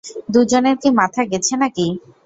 দুজনের 0.33 0.75
কি 0.81 0.89
মাথা 0.99 1.21
গেছে 1.31 1.53
না 1.61 1.67
কি? 1.75 1.87